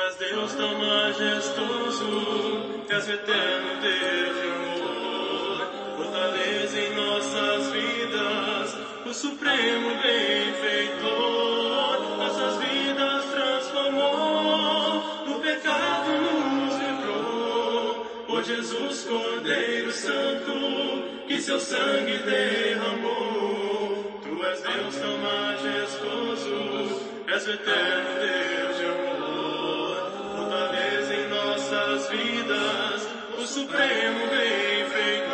és 0.00 0.14
Deus 0.16 0.54
tão 0.54 0.78
majestoso, 0.78 2.06
és 2.88 3.08
o 3.08 3.12
eterno 3.12 3.80
Deus 3.80 4.36
de 4.40 4.48
amor. 4.48 5.66
Fortaleza 5.96 6.80
em 6.80 6.94
nossas 6.94 7.70
vidas, 7.72 8.76
o 9.06 9.12
supremo 9.12 9.90
benfeitor. 10.02 11.12
Nossas 12.16 12.56
vidas 12.64 13.24
transformou, 13.32 15.02
do 15.26 15.34
pecado 15.40 16.10
nos 16.20 16.74
livrou. 16.78 18.06
Por 18.26 18.42
Jesus, 18.44 19.04
Cordeiro 19.04 19.92
Santo, 19.92 20.52
que 21.28 21.40
seu 21.40 21.60
sangue 21.60 22.18
derramou. 22.18 23.31
Vidas, 32.12 33.08
o 33.38 33.46
supremo 33.46 34.26
benfeitor. 34.28 35.32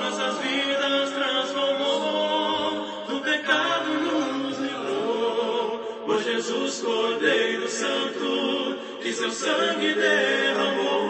Nossas 0.00 0.38
vidas 0.38 1.10
transformou, 1.10 3.06
do 3.06 3.20
pecado 3.22 3.90
nos 3.94 4.58
livrou. 4.58 5.78
Por 6.06 6.22
Jesus, 6.22 6.80
Cordeiro 6.80 7.68
Santo, 7.68 8.78
que 9.02 9.12
seu 9.12 9.30
sangue 9.30 9.94
derramou. 9.94 11.00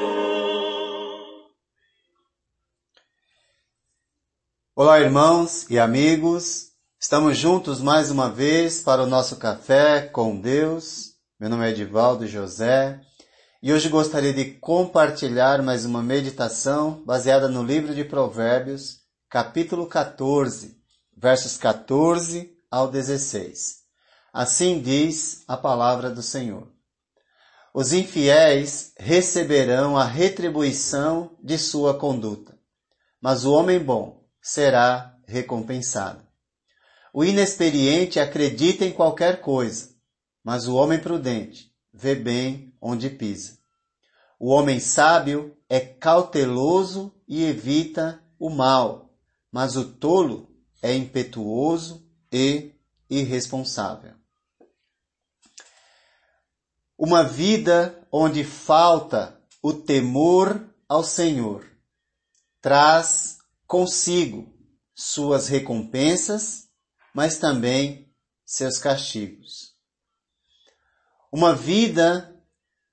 Olá, 4.74 5.00
irmãos 5.00 5.70
e 5.70 5.78
amigos. 5.78 6.70
Estamos 7.00 7.38
juntos 7.38 7.80
mais 7.80 8.10
uma 8.10 8.28
vez 8.28 8.82
para 8.82 9.02
o 9.02 9.06
nosso 9.06 9.36
café 9.36 10.02
com 10.02 10.38
Deus. 10.38 11.14
Meu 11.38 11.48
nome 11.48 11.66
é 11.66 11.70
Edivaldo 11.70 12.26
José 12.26 13.00
e 13.62 13.74
hoje 13.74 13.90
gostaria 13.90 14.32
de 14.32 14.52
compartilhar 14.52 15.62
mais 15.62 15.84
uma 15.84 16.02
meditação 16.02 17.02
baseada 17.04 17.46
no 17.46 17.62
livro 17.62 17.94
de 17.94 18.02
Provérbios, 18.04 19.00
capítulo 19.28 19.86
14, 19.86 20.78
versos 21.14 21.58
14 21.58 22.56
ao 22.70 22.88
16. 22.90 23.80
Assim 24.32 24.80
diz 24.80 25.44
a 25.46 25.58
palavra 25.58 26.08
do 26.08 26.22
Senhor. 26.22 26.72
Os 27.74 27.92
infiéis 27.92 28.94
receberão 28.96 29.94
a 29.94 30.04
retribuição 30.04 31.36
de 31.42 31.58
sua 31.58 31.92
conduta, 31.92 32.58
mas 33.20 33.44
o 33.44 33.52
homem 33.52 33.78
bom 33.78 34.24
será 34.40 35.14
recompensado. 35.26 36.26
O 37.12 37.22
inexperiente 37.22 38.18
acredita 38.18 38.86
em 38.86 38.92
qualquer 38.92 39.42
coisa, 39.42 39.90
mas 40.42 40.66
o 40.66 40.76
homem 40.76 40.98
prudente 40.98 41.70
vê 41.92 42.14
bem 42.14 42.69
onde 42.80 43.10
pisa. 43.10 43.58
O 44.38 44.48
homem 44.48 44.80
sábio 44.80 45.56
é 45.68 45.80
cauteloso 45.80 47.14
e 47.28 47.44
evita 47.44 48.22
o 48.38 48.48
mal, 48.48 49.14
mas 49.52 49.76
o 49.76 49.84
tolo 49.84 50.50
é 50.82 50.94
impetuoso 50.94 52.08
e 52.32 52.72
irresponsável. 53.08 54.14
Uma 56.96 57.22
vida 57.22 58.06
onde 58.10 58.44
falta 58.44 59.38
o 59.62 59.72
temor 59.72 60.68
ao 60.88 61.04
Senhor 61.04 61.66
traz 62.60 63.38
consigo 63.66 64.52
suas 64.94 65.48
recompensas, 65.48 66.68
mas 67.14 67.38
também 67.38 68.12
seus 68.44 68.78
castigos. 68.78 69.74
Uma 71.32 71.54
vida 71.54 72.29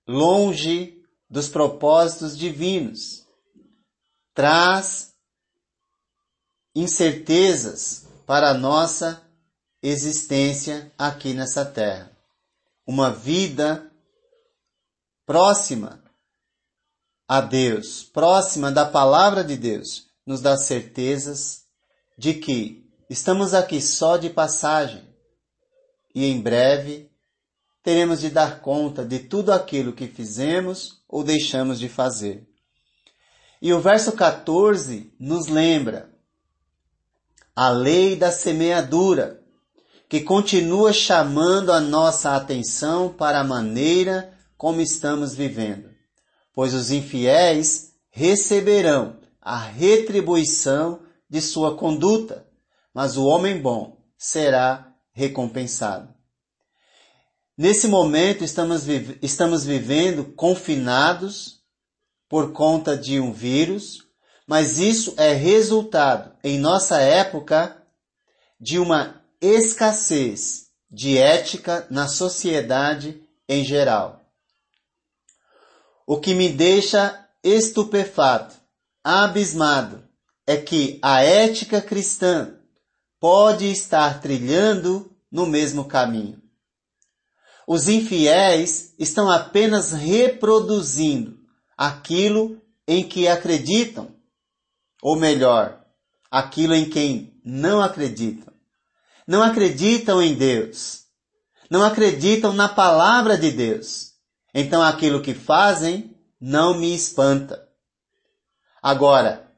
longe 0.08 1.04
dos 1.30 1.50
propósitos 1.50 2.38
divinos 2.38 3.26
traz 4.34 5.14
incertezas 6.74 8.06
para 8.26 8.52
a 8.52 8.54
nossa 8.54 9.22
existência 9.82 10.94
aqui 10.98 11.34
nessa 11.34 11.66
terra. 11.66 12.16
Uma 12.86 13.12
vida 13.12 13.92
próxima 15.26 16.02
a 17.28 17.42
Deus, 17.42 18.04
próxima 18.04 18.72
da 18.72 18.86
palavra 18.86 19.44
de 19.44 19.58
Deus, 19.58 20.08
nos 20.26 20.40
dá 20.40 20.56
certezas 20.56 21.66
de 22.18 22.36
que 22.36 22.90
estamos 23.10 23.54
aqui 23.54 23.82
só 23.82 24.18
de 24.18 24.30
passagem 24.30 25.04
e 26.16 26.26
em 26.26 26.40
breve 26.40 27.12
teremos 27.88 28.20
de 28.20 28.30
dar 28.30 28.60
conta 28.60 29.06
de 29.06 29.18
tudo 29.18 29.54
aquilo 29.54 29.94
que 29.94 30.08
fizemos 30.08 31.02
ou 31.08 31.24
deixamos 31.24 31.80
de 31.80 31.88
fazer. 31.88 32.46
E 33.62 33.72
o 33.72 33.80
verso 33.80 34.12
14 34.12 35.14
nos 35.18 35.48
lembra 35.48 36.10
a 37.56 37.70
lei 37.70 38.18
da 38.18 38.30
semeadura, 38.30 39.42
que 40.10 40.20
continua 40.20 40.92
chamando 40.92 41.72
a 41.72 41.80
nossa 41.80 42.36
atenção 42.36 43.08
para 43.08 43.40
a 43.40 43.46
maneira 43.46 44.38
como 44.58 44.82
estamos 44.82 45.34
vivendo, 45.34 45.90
pois 46.54 46.74
os 46.74 46.92
infiéis 46.92 47.94
receberão 48.10 49.16
a 49.42 49.58
retribuição 49.58 51.04
de 51.30 51.40
sua 51.40 51.78
conduta, 51.78 52.46
mas 52.94 53.16
o 53.16 53.24
homem 53.24 53.62
bom 53.62 53.98
será 54.18 54.94
recompensado. 55.14 56.17
Nesse 57.58 57.88
momento 57.88 58.44
estamos, 58.44 58.86
vive 58.86 59.18
estamos 59.20 59.66
vivendo 59.66 60.26
confinados 60.36 61.60
por 62.30 62.54
conta 62.54 62.96
de 62.96 63.20
um 63.20 63.34
vírus, 63.34 64.04
mas 64.46 64.78
isso 64.78 65.16
é 65.18 65.34
resultado, 65.34 66.36
em 66.44 66.60
nossa 66.60 67.00
época, 67.00 67.84
de 68.60 68.78
uma 68.78 69.24
escassez 69.42 70.68
de 70.92 71.18
ética 71.18 71.88
na 71.90 72.08
sociedade 72.08 73.24
em 73.50 73.66
geral. 73.66 74.22
O 76.06 76.20
que 76.20 76.36
me 76.36 76.50
deixa 76.50 77.28
estupefato 77.44 78.56
abismado 79.04 80.08
é 80.46 80.58
que 80.58 81.00
a 81.02 81.24
ética 81.24 81.82
cristã 81.82 82.56
pode 83.20 83.66
estar 83.72 84.22
trilhando 84.22 85.12
no 85.32 85.48
mesmo 85.48 85.86
caminho. 85.86 86.47
Os 87.68 87.90
infiéis 87.90 88.94
estão 88.98 89.30
apenas 89.30 89.92
reproduzindo 89.92 91.38
aquilo 91.78 92.62
em 92.88 93.06
que 93.06 93.28
acreditam, 93.28 94.16
ou 95.02 95.18
melhor, 95.18 95.86
aquilo 96.32 96.74
em 96.74 96.90
quem 96.90 97.38
não 97.44 97.82
acreditam. 97.82 98.54
Não 99.28 99.44
acreditam 99.44 100.22
em 100.22 100.34
Deus. 100.34 101.08
Não 101.70 101.84
acreditam 101.84 102.54
na 102.54 102.70
palavra 102.70 103.38
de 103.38 103.52
Deus. 103.52 104.14
Então 104.54 104.82
aquilo 104.82 105.22
que 105.22 105.34
fazem 105.34 106.18
não 106.40 106.74
me 106.74 106.96
espanta. 106.96 107.68
Agora, 108.82 109.52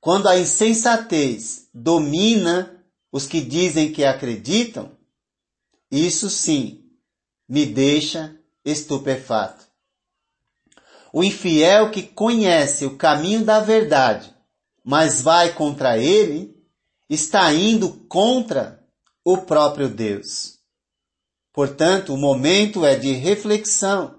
quando 0.00 0.28
a 0.28 0.36
insensatez 0.36 1.68
domina 1.72 2.84
os 3.12 3.28
que 3.28 3.40
dizem 3.40 3.92
que 3.92 4.04
acreditam, 4.04 4.90
isso 5.88 6.28
sim 6.28 6.83
me 7.48 7.66
deixa 7.66 8.36
estupefato. 8.64 9.64
O 11.12 11.22
infiel 11.22 11.90
que 11.90 12.02
conhece 12.02 12.84
o 12.84 12.96
caminho 12.96 13.44
da 13.44 13.60
verdade, 13.60 14.34
mas 14.82 15.20
vai 15.20 15.52
contra 15.52 15.96
ele, 15.96 16.54
está 17.08 17.52
indo 17.52 17.92
contra 18.08 18.82
o 19.24 19.38
próprio 19.38 19.88
Deus. 19.88 20.58
Portanto, 21.52 22.12
o 22.12 22.18
momento 22.18 22.84
é 22.84 22.96
de 22.96 23.12
reflexão 23.12 24.18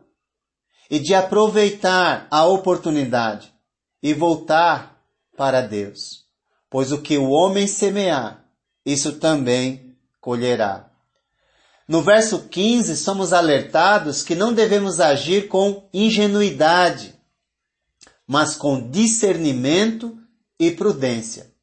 e 0.89 0.99
de 0.99 1.13
aproveitar 1.13 2.27
a 2.31 2.45
oportunidade 2.45 3.53
e 4.01 4.13
voltar 4.13 5.03
para 5.35 5.61
Deus. 5.61 6.25
Pois 6.69 6.91
o 6.91 7.01
que 7.01 7.17
o 7.17 7.29
homem 7.29 7.67
semear, 7.67 8.45
isso 8.85 9.19
também 9.19 9.97
colherá. 10.21 10.89
No 11.87 12.01
verso 12.01 12.47
15, 12.49 12.97
somos 12.97 13.31
alertados 13.31 14.23
que 14.23 14.33
não 14.33 14.51
devemos 14.53 14.99
agir 14.99 15.47
com 15.47 15.87
ingenuidade, 15.93 17.13
mas 18.25 18.55
com 18.55 18.89
discernimento 18.89 20.17
e 20.59 20.71
prudência. 20.71 21.53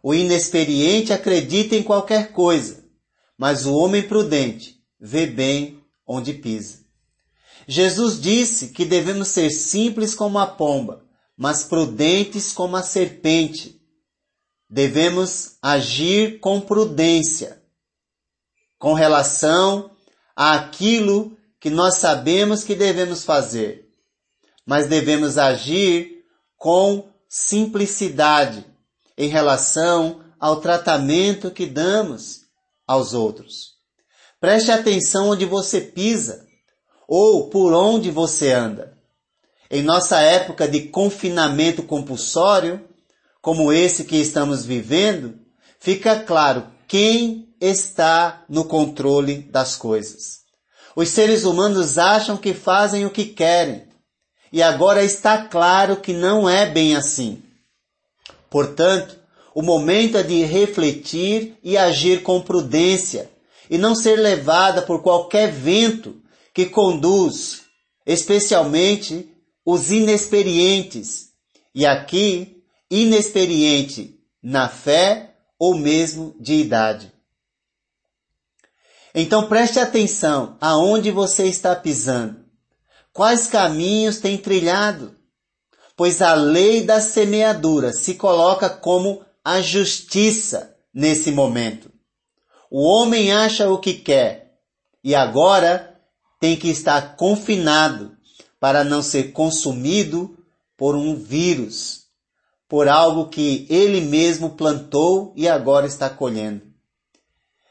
O 0.00 0.14
inexperiente 0.14 1.12
acredita 1.12 1.74
em 1.74 1.82
qualquer 1.82 2.30
coisa, 2.30 2.84
mas 3.36 3.66
o 3.66 3.74
homem 3.74 4.02
prudente 4.02 4.80
vê 5.00 5.26
bem 5.26 5.82
onde 6.06 6.34
pisa. 6.34 6.78
Jesus 7.66 8.20
disse 8.20 8.68
que 8.68 8.84
devemos 8.84 9.28
ser 9.28 9.50
simples 9.50 10.14
como 10.14 10.38
a 10.38 10.46
pomba, 10.46 11.04
mas 11.36 11.64
prudentes 11.64 12.52
como 12.52 12.76
a 12.76 12.82
serpente. 12.82 13.82
Devemos 14.70 15.56
agir 15.60 16.38
com 16.38 16.60
prudência 16.60 17.57
com 18.78 18.92
relação 18.92 19.90
àquilo 20.36 21.36
que 21.60 21.70
nós 21.70 21.96
sabemos 21.96 22.62
que 22.62 22.74
devemos 22.74 23.24
fazer, 23.24 23.88
mas 24.64 24.86
devemos 24.86 25.36
agir 25.36 26.24
com 26.56 27.08
simplicidade 27.28 28.64
em 29.16 29.28
relação 29.28 30.20
ao 30.38 30.60
tratamento 30.60 31.50
que 31.50 31.66
damos 31.66 32.42
aos 32.86 33.12
outros. 33.12 33.76
Preste 34.40 34.70
atenção 34.70 35.30
onde 35.30 35.44
você 35.44 35.80
pisa 35.80 36.46
ou 37.08 37.50
por 37.50 37.72
onde 37.72 38.10
você 38.10 38.52
anda. 38.52 38.96
Em 39.70 39.82
nossa 39.82 40.20
época 40.20 40.68
de 40.68 40.82
confinamento 40.88 41.82
compulsório, 41.82 42.86
como 43.42 43.72
esse 43.72 44.04
que 44.04 44.16
estamos 44.16 44.64
vivendo, 44.64 45.38
fica 45.80 46.20
claro 46.20 46.66
quem 46.88 47.54
está 47.60 48.44
no 48.48 48.64
controle 48.64 49.42
das 49.42 49.76
coisas. 49.76 50.38
Os 50.96 51.10
seres 51.10 51.44
humanos 51.44 51.98
acham 51.98 52.36
que 52.36 52.54
fazem 52.54 53.04
o 53.04 53.10
que 53.10 53.26
querem, 53.26 53.86
e 54.50 54.62
agora 54.62 55.04
está 55.04 55.44
claro 55.44 55.98
que 55.98 56.14
não 56.14 56.48
é 56.48 56.64
bem 56.66 56.96
assim. 56.96 57.42
Portanto, 58.48 59.18
o 59.54 59.60
momento 59.60 60.16
é 60.16 60.22
de 60.22 60.42
refletir 60.44 61.58
e 61.62 61.76
agir 61.76 62.22
com 62.22 62.40
prudência, 62.40 63.30
e 63.68 63.76
não 63.76 63.94
ser 63.94 64.16
levada 64.16 64.80
por 64.80 65.02
qualquer 65.02 65.52
vento 65.52 66.16
que 66.54 66.66
conduz, 66.66 67.64
especialmente 68.06 69.28
os 69.64 69.92
inexperientes. 69.92 71.28
E 71.74 71.84
aqui, 71.84 72.62
inexperiente 72.90 74.18
na 74.42 74.68
fé 74.68 75.27
ou 75.58 75.74
mesmo 75.74 76.34
de 76.38 76.54
idade. 76.54 77.12
Então 79.14 79.48
preste 79.48 79.80
atenção 79.80 80.56
aonde 80.60 81.10
você 81.10 81.46
está 81.46 81.74
pisando. 81.74 82.44
Quais 83.12 83.46
caminhos 83.46 84.18
tem 84.18 84.38
trilhado? 84.38 85.16
Pois 85.96 86.22
a 86.22 86.34
lei 86.34 86.84
da 86.84 87.00
semeadura 87.00 87.92
se 87.92 88.14
coloca 88.14 88.70
como 88.70 89.24
a 89.44 89.60
justiça 89.60 90.76
nesse 90.94 91.32
momento. 91.32 91.90
O 92.70 92.82
homem 92.82 93.32
acha 93.32 93.68
o 93.68 93.78
que 93.78 93.94
quer 93.94 94.60
e 95.02 95.14
agora 95.14 95.98
tem 96.38 96.56
que 96.56 96.68
estar 96.68 97.16
confinado 97.16 98.16
para 98.60 98.84
não 98.84 99.02
ser 99.02 99.32
consumido 99.32 100.36
por 100.76 100.94
um 100.94 101.16
vírus, 101.16 102.07
por 102.68 102.88
algo 102.88 103.28
que 103.28 103.66
ele 103.70 104.02
mesmo 104.02 104.50
plantou 104.50 105.32
e 105.34 105.48
agora 105.48 105.86
está 105.86 106.10
colhendo. 106.10 106.62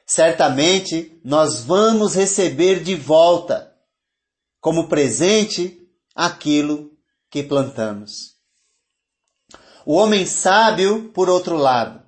Certamente 0.05 1.19
nós 1.23 1.61
vamos 1.61 2.15
receber 2.15 2.81
de 2.81 2.95
volta 2.95 3.73
como 4.59 4.88
presente 4.88 5.88
aquilo 6.15 6.91
que 7.29 7.44
plantamos. 7.44 8.38
O 9.85 9.94
homem 9.94 10.25
sábio, 10.25 11.11
por 11.13 11.29
outro 11.29 11.55
lado, 11.55 12.01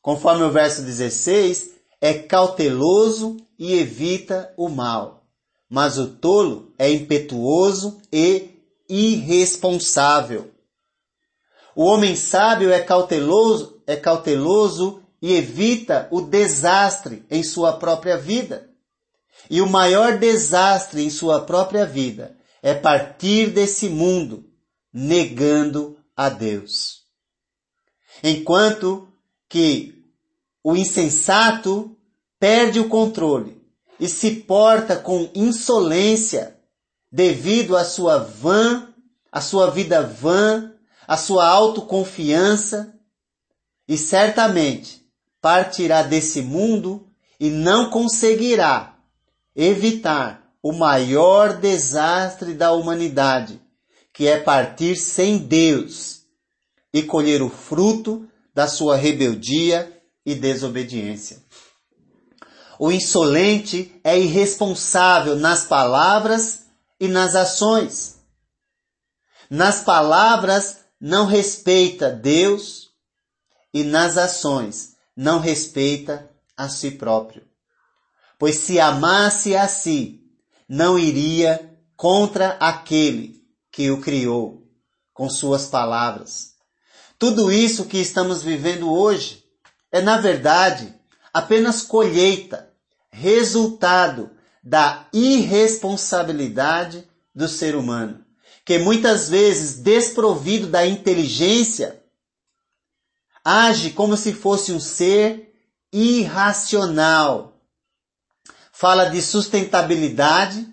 conforme 0.00 0.42
o 0.42 0.50
verso 0.50 0.82
16, 0.82 1.70
é 2.00 2.14
cauteloso 2.14 3.36
e 3.58 3.74
evita 3.74 4.52
o 4.56 4.68
mal, 4.68 5.24
mas 5.68 5.98
o 5.98 6.08
tolo 6.08 6.72
é 6.78 6.90
impetuoso 6.90 8.00
e 8.12 8.50
irresponsável. 8.88 10.50
O 11.74 11.84
homem 11.84 12.14
sábio 12.14 12.70
é 12.72 12.80
cauteloso, 12.80 13.82
é 13.86 13.96
cauteloso 13.96 15.02
e 15.20 15.32
evita 15.34 16.08
o 16.10 16.20
desastre 16.20 17.24
em 17.30 17.42
sua 17.42 17.74
própria 17.74 18.16
vida. 18.16 18.68
E 19.48 19.60
o 19.60 19.68
maior 19.68 20.18
desastre 20.18 21.02
em 21.02 21.10
sua 21.10 21.42
própria 21.42 21.86
vida 21.86 22.36
é 22.62 22.74
partir 22.74 23.50
desse 23.50 23.88
mundo 23.88 24.44
negando 24.92 25.96
a 26.16 26.28
Deus. 26.28 27.02
Enquanto 28.22 29.08
que 29.48 30.04
o 30.62 30.76
insensato 30.76 31.96
perde 32.38 32.78
o 32.78 32.88
controle 32.88 33.60
e 33.98 34.08
se 34.08 34.32
porta 34.32 34.96
com 34.96 35.30
insolência 35.34 36.56
devido 37.10 37.76
à 37.76 37.84
sua 37.84 38.18
vã, 38.18 38.88
à 39.30 39.40
sua 39.40 39.70
vida 39.70 40.02
vã, 40.02 40.71
à 41.12 41.16
sua 41.18 41.46
autoconfiança, 41.46 42.94
e 43.86 43.98
certamente 43.98 45.06
partirá 45.42 46.02
desse 46.02 46.40
mundo 46.40 47.06
e 47.38 47.50
não 47.50 47.90
conseguirá 47.90 48.96
evitar 49.54 50.50
o 50.62 50.72
maior 50.72 51.58
desastre 51.58 52.54
da 52.54 52.72
humanidade, 52.72 53.60
que 54.10 54.26
é 54.26 54.40
partir 54.40 54.96
sem 54.96 55.36
Deus 55.36 56.22
e 56.94 57.02
colher 57.02 57.42
o 57.42 57.50
fruto 57.50 58.26
da 58.54 58.66
sua 58.66 58.96
rebeldia 58.96 59.94
e 60.24 60.34
desobediência. 60.34 61.42
O 62.78 62.90
insolente 62.90 64.00
é 64.02 64.18
irresponsável 64.18 65.36
nas 65.36 65.64
palavras 65.64 66.60
e 66.98 67.06
nas 67.06 67.34
ações. 67.34 68.16
Nas 69.50 69.84
palavras 69.84 70.81
não 71.04 71.26
respeita 71.26 72.10
Deus 72.12 72.92
e 73.74 73.82
nas 73.82 74.16
ações 74.16 74.94
não 75.16 75.40
respeita 75.40 76.30
a 76.56 76.68
si 76.68 76.92
próprio. 76.92 77.42
Pois 78.38 78.54
se 78.58 78.78
amasse 78.78 79.56
a 79.56 79.66
si, 79.66 80.20
não 80.68 80.96
iria 80.96 81.76
contra 81.96 82.50
aquele 82.60 83.42
que 83.72 83.90
o 83.90 84.00
criou 84.00 84.62
com 85.12 85.28
suas 85.28 85.66
palavras. 85.66 86.52
Tudo 87.18 87.50
isso 87.50 87.86
que 87.86 87.98
estamos 87.98 88.44
vivendo 88.44 88.88
hoje 88.88 89.44
é, 89.90 90.00
na 90.00 90.18
verdade, 90.18 90.94
apenas 91.34 91.82
colheita, 91.82 92.70
resultado 93.10 94.30
da 94.62 95.08
irresponsabilidade 95.12 97.04
do 97.34 97.48
ser 97.48 97.74
humano, 97.74 98.24
que 98.64 98.78
muitas 98.78 99.28
vezes, 99.28 99.80
desprovido 99.80 100.66
da 100.68 100.86
inteligência, 100.86 102.02
age 103.44 103.90
como 103.90 104.16
se 104.16 104.32
fosse 104.32 104.72
um 104.72 104.80
ser 104.80 105.52
irracional. 105.92 107.60
Fala 108.72 109.06
de 109.06 109.20
sustentabilidade, 109.20 110.66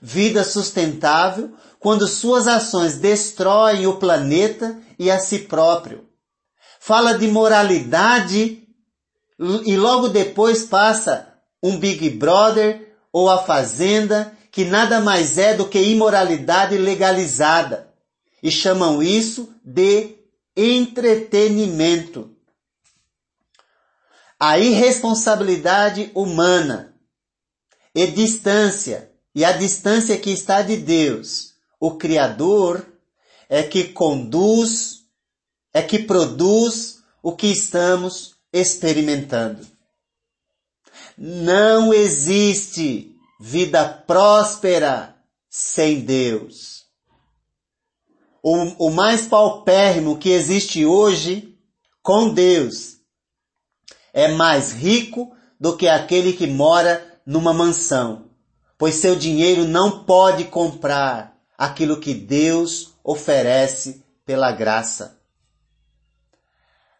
vida 0.00 0.42
sustentável, 0.42 1.54
quando 1.78 2.08
suas 2.08 2.48
ações 2.48 2.96
destroem 2.96 3.86
o 3.86 3.98
planeta 3.98 4.78
e 4.98 5.10
a 5.10 5.18
si 5.18 5.40
próprio. 5.40 6.08
Fala 6.80 7.18
de 7.18 7.28
moralidade 7.28 8.66
e 9.38 9.76
logo 9.76 10.08
depois 10.08 10.64
passa 10.64 11.34
um 11.62 11.78
Big 11.78 12.10
Brother 12.10 12.96
ou 13.12 13.30
a 13.30 13.38
Fazenda, 13.38 14.36
que 14.54 14.64
nada 14.64 15.00
mais 15.00 15.36
é 15.36 15.52
do 15.52 15.68
que 15.68 15.80
imoralidade 15.80 16.78
legalizada. 16.78 17.92
E 18.40 18.52
chamam 18.52 19.02
isso 19.02 19.52
de 19.64 20.14
entretenimento. 20.56 22.30
A 24.38 24.56
irresponsabilidade 24.56 26.12
humana 26.14 26.94
e 27.92 28.06
distância, 28.06 29.10
e 29.34 29.44
a 29.44 29.50
distância 29.50 30.16
que 30.18 30.30
está 30.30 30.62
de 30.62 30.76
Deus, 30.76 31.54
o 31.80 31.96
Criador, 31.96 32.86
é 33.48 33.60
que 33.60 33.88
conduz, 33.88 35.00
é 35.72 35.82
que 35.82 35.98
produz 35.98 37.00
o 37.20 37.34
que 37.34 37.48
estamos 37.48 38.36
experimentando. 38.52 39.66
Não 41.18 41.92
existe 41.92 43.13
vida 43.46 43.84
próspera 43.86 45.16
sem 45.50 46.00
Deus 46.00 46.84
o, 48.44 48.88
o 48.88 48.90
mais 48.90 49.26
paupérrimo 49.26 50.18
que 50.18 50.28
existe 50.28 50.84
hoje 50.84 51.58
com 52.02 52.28
Deus 52.28 52.98
é 54.12 54.28
mais 54.28 54.70
rico 54.70 55.34
do 55.58 55.74
que 55.74 55.88
aquele 55.88 56.34
que 56.34 56.46
mora 56.46 57.18
numa 57.24 57.54
mansão, 57.54 58.26
pois 58.76 58.96
seu 58.96 59.16
dinheiro 59.16 59.64
não 59.64 60.04
pode 60.04 60.44
comprar 60.44 61.34
aquilo 61.56 61.98
que 61.98 62.12
Deus 62.12 62.92
oferece 63.02 64.04
pela 64.26 64.52
graça. 64.52 65.18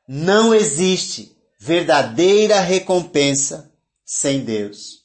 Não 0.09 0.55
existe 0.55 1.37
verdadeira 1.59 2.59
recompensa 2.61 3.71
sem 4.03 4.43
Deus. 4.43 5.04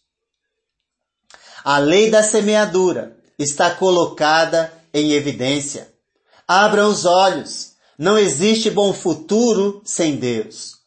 A 1.63 1.77
lei 1.77 2.09
da 2.09 2.23
semeadura 2.23 3.17
está 3.37 3.71
colocada 3.71 4.71
em 4.93 5.11
evidência. 5.11 5.91
Abra 6.47 6.87
os 6.87 7.05
olhos. 7.05 7.73
Não 7.97 8.17
existe 8.17 8.69
bom 8.69 8.93
futuro 8.93 9.81
sem 9.83 10.15
Deus. 10.15 10.77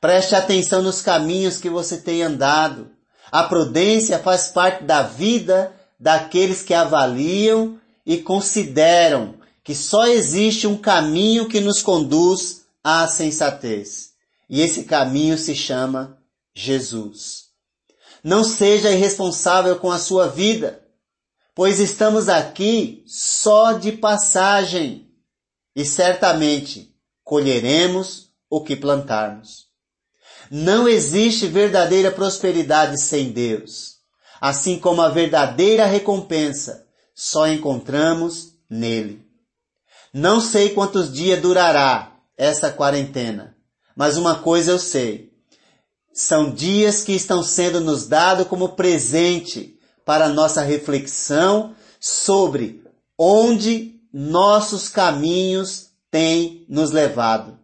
Preste 0.00 0.34
atenção 0.34 0.82
nos 0.82 1.02
caminhos 1.02 1.58
que 1.58 1.68
você 1.68 1.96
tem 1.96 2.22
andado. 2.22 2.90
A 3.32 3.42
prudência 3.42 4.18
faz 4.18 4.48
parte 4.48 4.84
da 4.84 5.02
vida 5.02 5.72
daqueles 5.98 6.62
que 6.62 6.72
avaliam 6.72 7.78
e 8.06 8.18
consideram 8.18 9.34
que 9.64 9.74
só 9.74 10.06
existe 10.06 10.66
um 10.66 10.76
caminho 10.76 11.48
que 11.48 11.60
nos 11.60 11.82
conduz 11.82 12.62
à 12.82 13.06
sensatez. 13.08 14.10
E 14.48 14.62
esse 14.62 14.84
caminho 14.84 15.36
se 15.36 15.54
chama 15.54 16.16
Jesus. 16.54 17.47
Não 18.22 18.42
seja 18.44 18.90
irresponsável 18.90 19.78
com 19.78 19.90
a 19.90 19.98
sua 19.98 20.28
vida, 20.28 20.82
pois 21.54 21.80
estamos 21.80 22.28
aqui 22.28 23.04
só 23.06 23.72
de 23.72 23.92
passagem 23.92 25.08
e 25.74 25.84
certamente 25.84 26.94
colheremos 27.22 28.30
o 28.50 28.62
que 28.62 28.74
plantarmos. 28.74 29.68
Não 30.50 30.88
existe 30.88 31.46
verdadeira 31.46 32.10
prosperidade 32.10 33.00
sem 33.00 33.30
Deus, 33.30 33.96
assim 34.40 34.78
como 34.78 35.02
a 35.02 35.08
verdadeira 35.08 35.84
recompensa 35.84 36.86
só 37.14 37.46
encontramos 37.48 38.54
nele. 38.68 39.26
Não 40.12 40.40
sei 40.40 40.70
quantos 40.70 41.12
dias 41.12 41.40
durará 41.40 42.16
essa 42.36 42.70
quarentena, 42.70 43.56
mas 43.94 44.16
uma 44.16 44.36
coisa 44.36 44.70
eu 44.70 44.78
sei. 44.78 45.27
São 46.18 46.50
dias 46.50 47.04
que 47.04 47.12
estão 47.12 47.44
sendo 47.44 47.80
nos 47.80 48.08
dados 48.08 48.48
como 48.48 48.70
presente 48.70 49.78
para 50.04 50.28
nossa 50.28 50.62
reflexão 50.62 51.76
sobre 52.00 52.82
onde 53.16 54.00
nossos 54.12 54.88
caminhos 54.88 55.90
têm 56.10 56.66
nos 56.68 56.90
levado. 56.90 57.56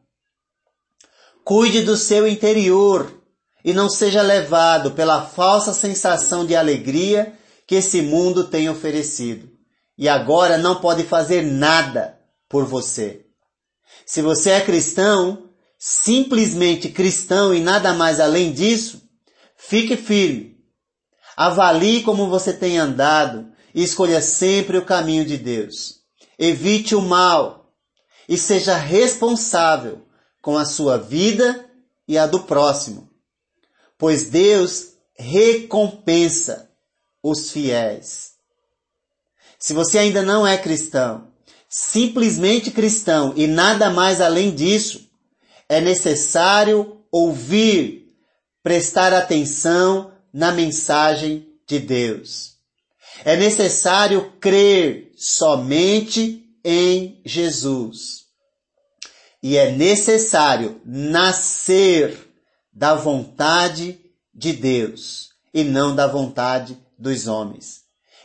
Cuide 1.42 1.82
do 1.82 1.96
seu 1.96 2.28
interior 2.28 3.20
e 3.64 3.72
não 3.72 3.90
seja 3.90 4.22
levado 4.22 4.92
pela 4.92 5.26
falsa 5.26 5.74
sensação 5.74 6.46
de 6.46 6.54
alegria 6.54 7.36
que 7.66 7.74
esse 7.74 8.02
mundo 8.02 8.44
tem 8.44 8.70
oferecido. 8.70 9.50
E 9.98 10.08
agora 10.08 10.56
não 10.56 10.76
pode 10.76 11.02
fazer 11.02 11.42
nada 11.42 12.20
por 12.48 12.64
você. 12.64 13.26
Se 14.06 14.22
você 14.22 14.50
é 14.50 14.60
cristão, 14.60 15.43
simplesmente 15.86 16.88
cristão 16.88 17.54
e 17.54 17.60
nada 17.60 17.92
mais 17.92 18.18
além 18.18 18.54
disso, 18.54 19.02
fique 19.54 19.98
firme. 19.98 20.56
Avalie 21.36 22.02
como 22.02 22.30
você 22.30 22.54
tem 22.54 22.78
andado 22.78 23.52
e 23.74 23.82
escolha 23.82 24.22
sempre 24.22 24.78
o 24.78 24.86
caminho 24.86 25.26
de 25.26 25.36
Deus. 25.36 26.00
Evite 26.38 26.94
o 26.94 27.02
mal 27.02 27.70
e 28.26 28.38
seja 28.38 28.78
responsável 28.78 30.00
com 30.40 30.56
a 30.56 30.64
sua 30.64 30.96
vida 30.96 31.68
e 32.08 32.16
a 32.16 32.26
do 32.26 32.44
próximo, 32.44 33.10
pois 33.98 34.30
Deus 34.30 34.94
recompensa 35.14 36.70
os 37.22 37.50
fiéis. 37.50 38.32
Se 39.58 39.74
você 39.74 39.98
ainda 39.98 40.22
não 40.22 40.46
é 40.46 40.56
cristão, 40.56 41.28
simplesmente 41.68 42.70
cristão 42.70 43.34
e 43.36 43.46
nada 43.46 43.90
mais 43.90 44.22
além 44.22 44.54
disso, 44.54 45.03
é 45.68 45.80
necessário 45.80 47.00
ouvir, 47.10 48.12
prestar 48.62 49.12
atenção 49.12 50.12
na 50.32 50.50
mensagem 50.52 51.46
de 51.66 51.78
Deus. 51.78 52.54
É 53.24 53.36
necessário 53.36 54.32
crer 54.40 55.12
somente 55.16 56.44
em 56.64 57.20
Jesus. 57.24 58.24
E 59.42 59.56
é 59.56 59.70
necessário 59.70 60.80
nascer 60.84 62.18
da 62.72 62.94
vontade 62.94 64.00
de 64.34 64.52
Deus 64.52 65.28
e 65.52 65.62
não 65.62 65.94
da 65.94 66.06
vontade 66.06 66.78
dos 66.98 67.28
homens. 67.28 67.82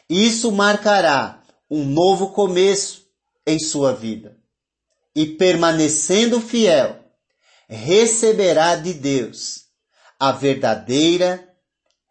Isso 0.10 0.52
marcará 0.52 1.44
um 1.70 1.86
novo 1.86 2.30
começo 2.30 3.06
em 3.46 3.60
sua 3.60 3.94
vida. 3.94 4.38
E 5.16 5.26
permanecendo 5.26 6.42
fiel, 6.42 6.99
receberá 7.70 8.76
de 8.76 8.94
Deus 8.94 9.68
a 10.20 10.32
verdadeira 10.32 11.48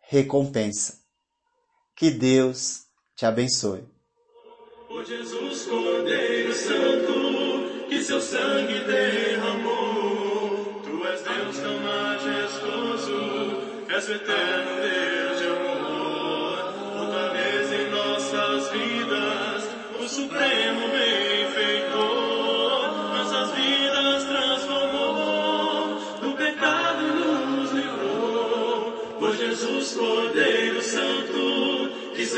recompensa. 0.00 1.00
Que 1.96 2.10
Deus 2.10 2.84
te 3.16 3.26
abençoe. 3.26 3.84
Por 4.86 5.04
Jesus 5.04 5.66
Cordeiro 5.66 6.54
Santo, 6.54 7.88
que 7.88 8.02
seu 8.02 8.20
sangue 8.20 8.80
derramou, 8.84 10.80
tu 10.84 11.04
és 11.04 11.20
Deus 11.22 11.58
tão 11.58 11.78
majestoso, 11.80 13.12
és 13.88 14.08
o 14.08 14.12
eterno 14.12 14.57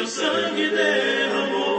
seu 0.00 0.06
sangue 0.06 0.70
derramou 0.70 1.76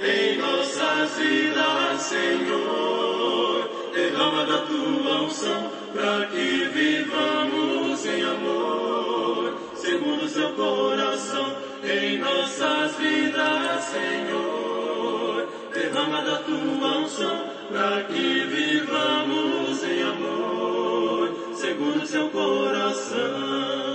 em 0.00 0.38
nossas 0.38 1.16
vidas, 1.16 2.00
Senhor, 2.00 3.70
derrama 3.94 4.44
da 4.44 4.58
tua 4.58 5.22
unção, 5.22 5.70
para 5.94 6.26
que 6.26 6.64
vivamos 6.74 8.04
em 8.06 8.24
amor, 8.24 9.54
segundo 9.76 10.28
seu 10.28 10.52
coração 10.54 11.54
em 11.84 12.18
nossas 12.18 12.96
vidas, 12.96 13.84
Senhor. 13.84 15.46
Derrama 15.72 16.22
da 16.22 16.38
tua 16.38 16.98
unção 16.98 17.50
para 17.70 18.02
que 18.04 18.40
vivamos 18.46 19.84
em 19.84 20.02
amor, 20.02 21.54
segundo 21.54 22.04
seu 22.04 22.28
coração. 22.30 23.91